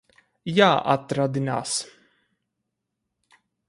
[0.59, 1.77] Jāatrādinās.